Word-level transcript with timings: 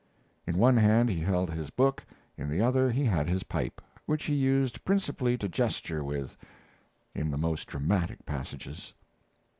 In 0.47 0.57
one 0.57 0.77
hand 0.77 1.09
he 1.11 1.19
held 1.19 1.51
his 1.51 1.69
book, 1.69 2.03
in 2.35 2.49
the 2.49 2.59
other 2.59 2.89
he 2.89 3.03
had 3.05 3.29
his 3.29 3.43
pipe, 3.43 3.79
which 4.07 4.23
he 4.23 4.33
used 4.33 4.83
principally 4.83 5.37
to 5.37 5.47
gesture 5.47 6.03
with 6.03 6.35
in 7.13 7.29
the 7.29 7.37
most 7.37 7.67
dramatic 7.67 8.25
passages. 8.25 8.95